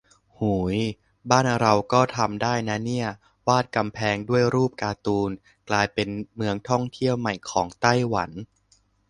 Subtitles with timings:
[0.37, 0.77] หูย
[1.29, 3.07] บ้านเราก็ทำได้นะเนี่ย
[3.47, 5.29] วาดกำแพงด้วยรูปการ์ตูน
[5.69, 8.31] กลายเป็นเมืองท่องเที่ยวใหม่ของไต้หวัน